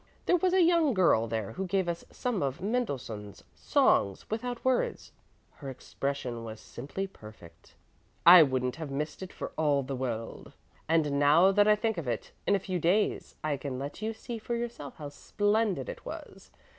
"There 0.25 0.37
was 0.37 0.51
a 0.51 0.63
young 0.63 0.95
girl 0.95 1.27
there 1.27 1.51
who 1.51 1.67
gave 1.67 1.87
us 1.87 2.03
some 2.09 2.41
of 2.41 2.59
Mendelssohn's 2.59 3.43
Songs 3.53 4.27
without 4.31 4.65
Words. 4.65 5.11
Her 5.57 5.69
expression 5.69 6.43
was 6.43 6.59
simply 6.59 7.05
perfect. 7.05 7.75
I 8.25 8.41
wouldn't 8.41 8.77
have 8.77 8.89
missed 8.89 9.21
it 9.21 9.31
for 9.31 9.51
all 9.59 9.83
the 9.83 9.95
world; 9.95 10.53
and 10.89 11.19
now 11.19 11.51
that 11.51 11.67
I 11.67 11.75
think 11.75 11.99
of 11.99 12.07
it, 12.07 12.31
in 12.47 12.55
a 12.55 12.59
few 12.59 12.79
days 12.79 13.35
I 13.43 13.57
can 13.57 13.77
let 13.77 14.01
you 14.01 14.11
see 14.11 14.39
for 14.39 14.55
yourself 14.55 14.95
how 14.95 15.09
splendid 15.09 15.87
it 15.87 16.03
was. 16.03 16.49